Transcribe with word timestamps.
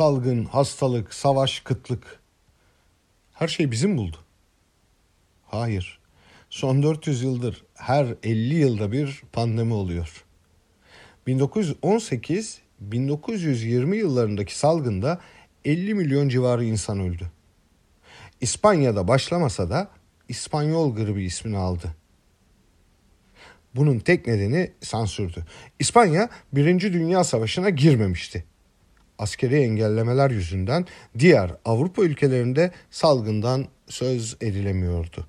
Salgın, 0.00 0.44
hastalık, 0.44 1.14
savaş, 1.14 1.60
kıtlık. 1.60 2.20
Her 3.32 3.48
şey 3.48 3.70
bizim 3.70 3.96
buldu. 3.96 4.16
Hayır. 5.46 6.00
Son 6.50 6.82
400 6.82 7.22
yıldır 7.22 7.64
her 7.74 8.14
50 8.22 8.54
yılda 8.54 8.92
bir 8.92 9.22
pandemi 9.32 9.74
oluyor. 9.74 10.24
1918-1920 11.26 13.96
yıllarındaki 13.96 14.58
salgında 14.58 15.20
50 15.64 15.94
milyon 15.94 16.28
civarı 16.28 16.64
insan 16.64 17.00
öldü. 17.00 17.30
İspanya'da 18.40 19.08
başlamasa 19.08 19.70
da 19.70 19.88
İspanyol 20.28 20.96
gribi 20.96 21.24
ismini 21.24 21.56
aldı. 21.56 21.94
Bunun 23.74 23.98
tek 23.98 24.26
nedeni 24.26 24.72
sansürdü. 24.80 25.44
İspanya 25.78 26.28
Birinci 26.52 26.92
Dünya 26.92 27.24
Savaşı'na 27.24 27.70
girmemişti. 27.70 28.44
Askeri 29.20 29.56
engellemeler 29.56 30.30
yüzünden 30.30 30.86
diğer 31.18 31.50
Avrupa 31.64 32.02
ülkelerinde 32.02 32.72
salgından 32.90 33.66
söz 33.88 34.36
edilemiyordu. 34.40 35.26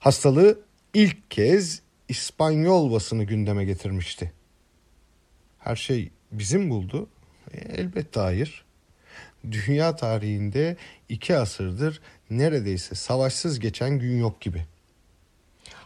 Hastalığı 0.00 0.60
ilk 0.94 1.30
kez 1.30 1.82
İspanyol 2.08 2.92
basını 2.92 3.24
gündeme 3.24 3.64
getirmişti. 3.64 4.32
Her 5.58 5.76
şey 5.76 6.10
bizim 6.32 6.70
buldu. 6.70 7.08
E, 7.52 7.58
elbette 7.58 8.20
hayır. 8.20 8.64
Dünya 9.50 9.96
tarihinde 9.96 10.76
iki 11.08 11.36
asırdır 11.36 12.00
neredeyse 12.30 12.94
savaşsız 12.94 13.60
geçen 13.60 13.98
gün 13.98 14.18
yok 14.18 14.40
gibi. 14.40 14.66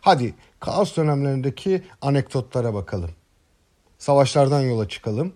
Hadi 0.00 0.34
kaos 0.60 0.96
dönemlerindeki 0.96 1.82
anekdotlara 2.00 2.74
bakalım. 2.74 3.10
Savaşlardan 3.98 4.60
yola 4.60 4.88
çıkalım. 4.88 5.34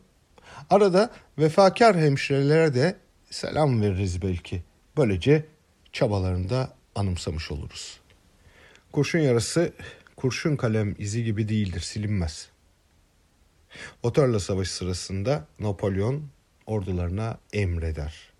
Arada 0.71 1.11
vefakar 1.39 1.97
hemşirelere 1.97 2.75
de 2.75 2.97
selam 3.31 3.83
veririz 3.83 4.23
belki. 4.23 4.63
Böylece 4.97 5.47
çabalarını 5.93 6.51
da 6.51 6.75
anımsamış 6.95 7.51
oluruz. 7.51 8.01
Kurşun 8.93 9.19
yarası 9.19 9.73
kurşun 10.17 10.57
kalem 10.57 10.95
izi 10.99 11.25
gibi 11.25 11.49
değildir, 11.49 11.81
silinmez. 11.81 12.49
Waterloo 13.93 14.39
Savaşı 14.39 14.75
sırasında 14.75 15.47
Napolyon 15.61 16.29
ordularına 16.67 17.39
emreder. 17.53 18.33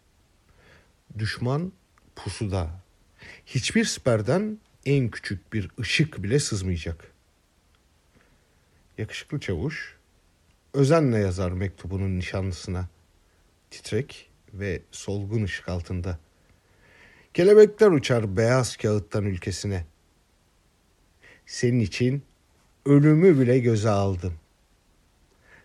Düşman 1.19 1.73
pusuda. 2.17 2.71
Hiçbir 3.47 3.85
siperden 3.85 4.59
en 4.87 5.09
küçük 5.11 5.53
bir 5.53 5.71
ışık 5.81 6.23
bile 6.23 6.39
sızmayacak. 6.39 7.13
Yakışıklı 8.99 9.41
çavuş 9.41 9.98
özenle 10.79 11.19
yazar 11.19 11.53
mektubunun 11.53 12.19
nişanlısına. 12.19 12.89
Titrek 13.71 14.31
ve 14.53 14.83
solgun 14.91 15.43
ışık 15.43 15.69
altında. 15.69 16.19
Kelebekler 17.35 17.91
uçar 17.91 18.37
beyaz 18.37 18.77
kağıttan 18.77 19.25
ülkesine. 19.25 19.85
Senin 21.47 21.81
için 21.81 22.23
ölümü 22.87 23.41
bile 23.41 23.59
göze 23.59 23.91
aldım. 23.91 24.35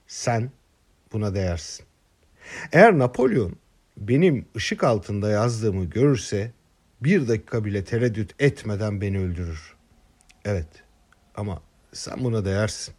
Sen 0.07 0.51
buna 1.11 1.35
değersin. 1.35 1.85
Eğer 2.71 2.99
Napolyon 2.99 3.55
benim 3.97 4.45
ışık 4.55 4.83
altında 4.83 5.29
yazdığımı 5.29 5.85
görürse 5.85 6.51
bir 7.01 7.27
dakika 7.27 7.65
bile 7.65 7.83
tereddüt 7.83 8.35
etmeden 8.39 9.01
beni 9.01 9.19
öldürür. 9.19 9.75
Evet 10.45 10.67
ama 11.35 11.61
sen 11.93 12.23
buna 12.23 12.45
değersin. 12.45 12.95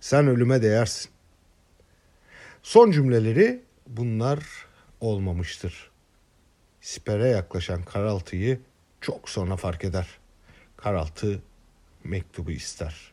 Sen 0.00 0.26
ölüme 0.26 0.62
değersin. 0.62 1.17
Son 2.68 2.90
cümleleri 2.90 3.62
bunlar 3.86 4.44
olmamıştır. 5.00 5.90
Sipere 6.80 7.28
yaklaşan 7.28 7.82
Karaltı'yı 7.82 8.60
çok 9.00 9.28
sonra 9.30 9.56
fark 9.56 9.84
eder. 9.84 10.08
Karaltı 10.76 11.42
mektubu 12.04 12.50
ister. 12.50 13.12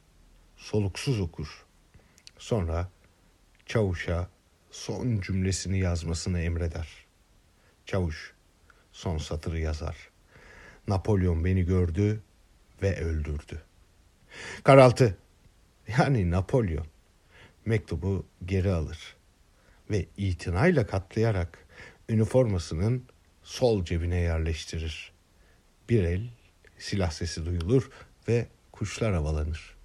Soluksuz 0.58 1.20
okur. 1.20 1.66
Sonra 2.38 2.90
çavuşa 3.66 4.30
son 4.72 5.22
cümlesini 5.22 5.80
yazmasını 5.80 6.42
emreder. 6.42 6.88
Çavuş 7.86 8.34
son 8.92 9.18
satırı 9.18 9.60
yazar. 9.60 9.98
Napolyon 10.88 11.46
beni 11.46 11.66
gördü 11.66 12.22
ve 12.82 13.00
öldürdü. 13.00 13.62
Karaltı 14.64 15.18
yani 15.98 16.32
Napolyon 16.32 16.88
mektubu 17.66 18.26
geri 18.46 18.72
alır 18.72 19.15
ve 19.90 20.06
itinayla 20.18 20.88
katlayarak 20.88 21.66
üniformasının 22.10 23.04
sol 23.44 23.86
cebine 23.86 24.18
yerleştirir. 24.20 25.12
Bir 25.90 26.04
el 26.04 26.22
silah 26.78 27.12
sesi 27.12 27.46
duyulur 27.46 27.90
ve 28.28 28.48
kuşlar 28.72 29.14
havalanır. 29.14 29.76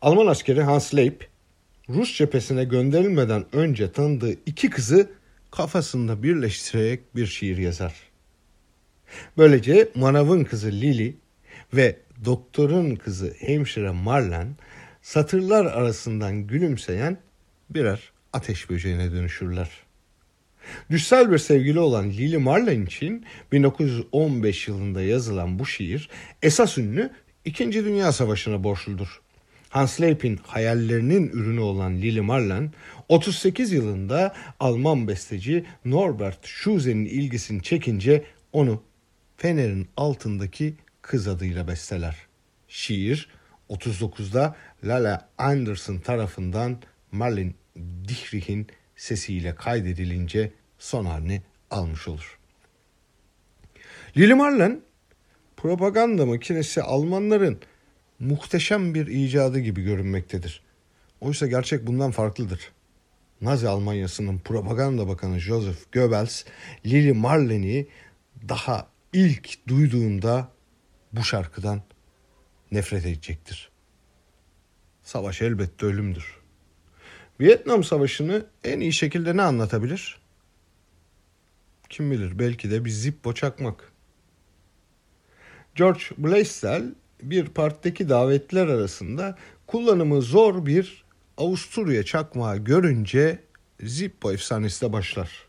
Alman 0.00 0.26
askeri 0.26 0.62
Hans 0.62 0.94
Leip 0.94 1.28
Rus 1.88 2.16
cephesine 2.16 2.64
gönderilmeden 2.64 3.44
önce 3.52 3.92
tanıdığı 3.92 4.32
iki 4.46 4.70
kızı 4.70 5.10
kafasında 5.50 6.22
birleştirerek 6.22 7.16
bir 7.16 7.26
şiir 7.26 7.58
yazar. 7.58 7.94
Böylece 9.38 9.88
manavın 9.94 10.44
kızı 10.44 10.72
Lily 10.72 11.14
ve 11.74 11.96
doktorun 12.24 12.96
kızı 12.96 13.34
hemşire 13.38 13.90
Marlen 13.90 14.56
satırlar 15.02 15.64
arasından 15.64 16.46
gülümseyen 16.46 17.18
birer 17.70 18.12
ateş 18.36 18.70
böceğine 18.70 19.12
dönüşürler. 19.12 19.70
Düşsel 20.90 21.32
bir 21.32 21.38
sevgili 21.38 21.78
olan 21.78 22.10
Lily 22.10 22.36
Marlen 22.36 22.86
için 22.86 23.24
1915 23.52 24.68
yılında 24.68 25.02
yazılan 25.02 25.58
bu 25.58 25.66
şiir 25.66 26.08
esas 26.42 26.78
ünlü 26.78 27.10
İkinci 27.44 27.84
Dünya 27.84 28.12
Savaşı'na 28.12 28.64
borçludur. 28.64 29.20
Hans 29.68 30.00
Leip'in 30.00 30.36
hayallerinin 30.36 31.28
ürünü 31.28 31.60
olan 31.60 31.96
Lili 31.96 32.20
Marlen, 32.20 32.72
38 33.08 33.72
yılında 33.72 34.34
Alman 34.60 35.08
besteci 35.08 35.64
Norbert 35.84 36.46
Schuse'nin 36.46 37.04
ilgisini 37.04 37.62
çekince 37.62 38.24
onu 38.52 38.82
Fener'in 39.36 39.88
altındaki 39.96 40.74
kız 41.02 41.28
adıyla 41.28 41.68
besteler. 41.68 42.16
Şiir 42.68 43.28
39'da 43.70 44.56
Lala 44.84 45.28
Anderson 45.38 45.98
tarafından 45.98 46.78
Marlin 47.12 47.54
Dietrich'in 48.08 48.66
sesiyle 48.96 49.54
kaydedilince 49.54 50.52
son 50.78 51.04
halini 51.04 51.42
almış 51.70 52.08
olur. 52.08 52.38
Lili 54.16 54.34
Marlen 54.34 54.80
propaganda 55.56 56.26
makinesi 56.26 56.82
Almanların 56.82 57.60
muhteşem 58.20 58.94
bir 58.94 59.06
icadı 59.06 59.58
gibi 59.58 59.82
görünmektedir. 59.82 60.62
Oysa 61.20 61.46
gerçek 61.46 61.86
bundan 61.86 62.10
farklıdır. 62.10 62.72
Nazi 63.40 63.68
Almanyası'nın 63.68 64.38
propaganda 64.38 65.08
bakanı 65.08 65.40
Joseph 65.40 65.92
Goebbels, 65.92 66.44
Lili 66.86 67.12
Marlen'i 67.12 67.86
daha 68.48 68.88
ilk 69.12 69.68
duyduğunda 69.68 70.48
bu 71.12 71.24
şarkıdan 71.24 71.82
nefret 72.72 73.06
edecektir. 73.06 73.70
Savaş 75.02 75.42
elbette 75.42 75.86
ölümdür. 75.86 76.45
Vietnam 77.40 77.84
Savaşı'nı 77.84 78.46
en 78.64 78.80
iyi 78.80 78.92
şekilde 78.92 79.36
ne 79.36 79.42
anlatabilir? 79.42 80.18
Kim 81.90 82.10
bilir 82.10 82.38
belki 82.38 82.70
de 82.70 82.84
bir 82.84 82.90
zippo 82.90 83.34
çakmak. 83.34 83.92
George 85.74 86.00
Blaisdell 86.18 86.94
bir 87.22 87.46
partideki 87.46 88.08
davetliler 88.08 88.66
arasında 88.66 89.38
kullanımı 89.66 90.22
zor 90.22 90.66
bir 90.66 91.06
Avusturya 91.36 92.02
çakmağı 92.02 92.56
görünce 92.56 93.38
Zippo 93.82 94.32
efsanesi 94.32 94.86
de 94.86 94.92
başlar. 94.92 95.48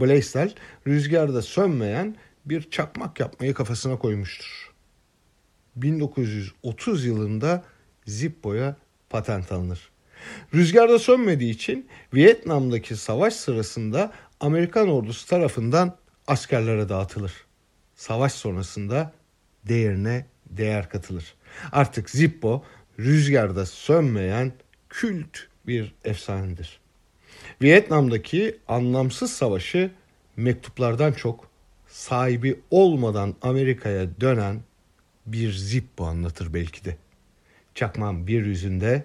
Blaisdell 0.00 0.54
rüzgarda 0.86 1.42
sönmeyen 1.42 2.16
bir 2.44 2.70
çakmak 2.70 3.20
yapmayı 3.20 3.54
kafasına 3.54 3.98
koymuştur. 3.98 4.72
1930 5.76 7.04
yılında 7.04 7.64
Zippo'ya 8.06 8.76
patent 9.10 9.52
alınır. 9.52 9.93
Rüzgarda 10.54 10.98
sönmediği 10.98 11.54
için 11.54 11.88
Vietnam'daki 12.14 12.96
savaş 12.96 13.34
sırasında 13.34 14.12
Amerikan 14.40 14.88
ordusu 14.88 15.26
tarafından 15.26 15.96
askerlere 16.26 16.88
dağıtılır. 16.88 17.32
Savaş 17.94 18.32
sonrasında 18.32 19.12
değerine 19.64 20.26
değer 20.46 20.88
katılır. 20.88 21.34
Artık 21.72 22.10
Zippo 22.10 22.64
rüzgarda 22.98 23.66
sönmeyen 23.66 24.52
kült 24.88 25.38
bir 25.66 25.94
efsanedir. 26.04 26.80
Vietnam'daki 27.62 28.58
anlamsız 28.68 29.32
savaşı 29.32 29.90
mektuplardan 30.36 31.12
çok 31.12 31.48
sahibi 31.88 32.60
olmadan 32.70 33.34
Amerika'ya 33.42 34.20
dönen 34.20 34.60
bir 35.26 35.52
Zippo 35.52 36.04
anlatır 36.04 36.54
belki 36.54 36.84
de. 36.84 36.96
Çakmağın 37.74 38.26
bir 38.26 38.46
yüzünde 38.46 39.04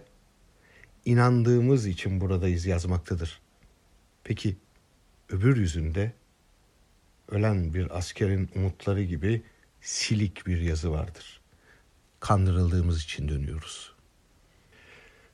inandığımız 1.05 1.87
için 1.87 2.21
buradayız 2.21 2.65
yazmaktadır. 2.65 3.41
Peki 4.23 4.57
öbür 5.29 5.57
yüzünde 5.57 6.13
ölen 7.27 7.73
bir 7.73 7.97
askerin 7.97 8.49
umutları 8.55 9.03
gibi 9.03 9.43
silik 9.81 10.47
bir 10.47 10.61
yazı 10.61 10.91
vardır. 10.91 11.41
Kandırıldığımız 12.19 13.03
için 13.03 13.29
dönüyoruz. 13.29 13.93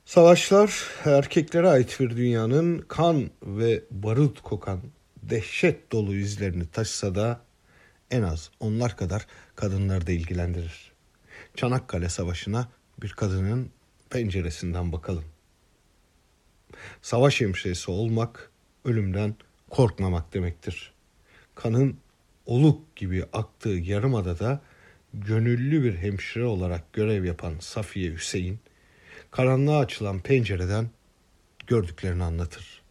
Savaşlar 0.04 0.82
erkeklere 1.04 1.68
ait 1.68 2.00
bir 2.00 2.16
dünyanın 2.16 2.78
kan 2.78 3.30
ve 3.42 3.84
barut 3.90 4.42
kokan 4.42 4.80
dehşet 5.22 5.92
dolu 5.92 6.14
izlerini 6.14 6.66
taşısa 6.66 7.14
da 7.14 7.40
en 8.10 8.22
az 8.22 8.50
onlar 8.60 8.96
kadar 8.96 9.26
kadınları 9.56 10.06
da 10.06 10.12
ilgilendirir. 10.12 10.92
Çanakkale 11.54 12.08
Savaşı'na 12.08 12.68
bir 13.02 13.10
kadının 13.10 13.70
penceresinden 14.10 14.92
bakalım. 14.92 15.24
Savaş 17.02 17.40
hemşiresi 17.40 17.90
olmak 17.90 18.50
ölümden 18.84 19.34
korkmamak 19.70 20.34
demektir. 20.34 20.92
Kanın 21.54 21.96
oluk 22.46 22.96
gibi 22.96 23.24
aktığı 23.32 23.68
yarımadada 23.68 24.60
gönüllü 25.14 25.84
bir 25.84 25.96
hemşire 25.96 26.44
olarak 26.44 26.92
görev 26.92 27.24
yapan 27.24 27.54
Safiye 27.60 28.12
Hüseyin, 28.12 28.58
karanlığa 29.30 29.78
açılan 29.78 30.20
pencereden 30.20 30.90
gördüklerini 31.66 32.22
anlatır. 32.22 32.82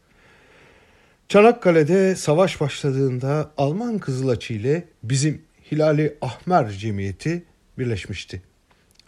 Çanakkale'de 1.30 2.16
savaş 2.16 2.62
başladığında 2.62 3.52
Alman 3.58 4.00
Kızılaçı 4.00 4.54
ile 4.54 4.88
bizim 5.04 5.42
Hilali 5.72 6.18
Ahmer 6.22 6.70
Cemiyeti 6.70 7.44
birleşmişti. 7.78 8.42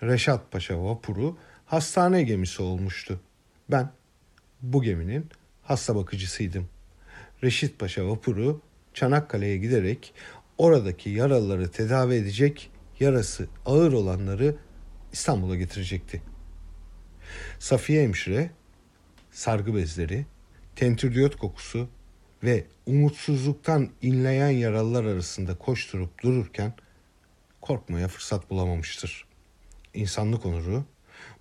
Reşat 0.04 0.52
Paşa 0.52 0.84
vapuru 0.84 1.38
hastane 1.66 2.24
gemisi 2.24 2.62
olmuştu. 2.62 3.20
Ben 3.72 3.90
bu 4.62 4.84
geminin 4.84 5.30
hasta 5.64 5.96
bakıcısıydım. 5.96 6.70
Reşit 7.44 7.80
Paşa 7.80 8.08
vapuru 8.08 8.62
Çanakkale'ye 8.94 9.58
giderek 9.58 10.14
oradaki 10.58 11.10
yaralıları 11.10 11.72
tedavi 11.72 12.16
edecek, 12.16 12.72
yarası 13.00 13.48
ağır 13.66 13.94
olanları 13.94 14.56
İstanbul'a 15.14 15.56
getirecekti. 15.56 16.22
Safiye 17.60 18.04
hemşire 18.04 18.52
sargı 19.32 19.76
bezleri, 19.76 20.26
tentürdiyot 20.76 21.36
kokusu 21.36 21.90
ve 22.44 22.66
umutsuzluktan 22.86 23.90
inleyen 24.02 24.50
yaralılar 24.50 25.06
arasında 25.06 25.56
koşturup 25.56 26.24
dururken 26.24 26.74
korkmaya 27.62 28.08
fırsat 28.08 28.50
bulamamıştır. 28.50 29.26
İnsanlık 29.94 30.46
onuru, 30.46 30.86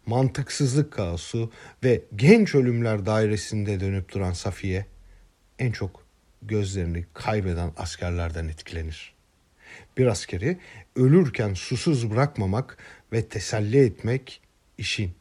mantıksızlık 0.06 0.92
kaosu 0.92 1.52
ve 1.84 2.02
genç 2.16 2.54
ölümler 2.54 3.06
dairesinde 3.06 3.80
dönüp 3.80 4.12
duran 4.12 4.32
Safiye 4.32 4.86
en 5.58 5.72
çok 5.72 6.06
gözlerini 6.42 7.04
kaybeden 7.14 7.72
askerlerden 7.76 8.48
etkilenir. 8.48 9.14
Bir 9.96 10.06
askeri 10.06 10.58
ölürken 10.96 11.54
susuz 11.54 12.10
bırakmamak 12.10 12.78
ve 13.12 13.28
teselli 13.28 13.84
etmek 13.84 14.40
işin 14.78 15.14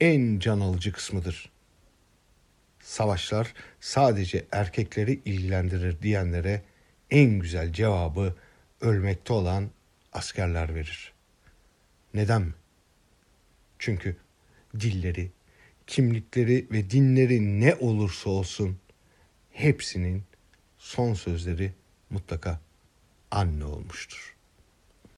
en 0.00 0.38
can 0.38 0.60
alıcı 0.60 0.92
kısmıdır. 0.92 1.50
Savaşlar 2.80 3.54
sadece 3.80 4.46
erkekleri 4.52 5.20
ilgilendirir 5.24 6.02
diyenlere 6.02 6.62
en 7.10 7.38
güzel 7.38 7.72
cevabı 7.72 8.34
ölmekte 8.80 9.32
olan 9.32 9.70
askerler 10.12 10.74
verir. 10.74 11.12
Neden 12.14 12.42
mi? 12.42 12.52
Çünkü 13.82 14.16
dilleri, 14.80 15.30
kimlikleri 15.86 16.66
ve 16.70 16.90
dinleri 16.90 17.60
ne 17.60 17.74
olursa 17.74 18.30
olsun 18.30 18.78
hepsinin 19.50 20.22
son 20.78 21.14
sözleri 21.14 21.72
mutlaka 22.10 22.60
anne 23.30 23.64
olmuştur. 23.64 24.31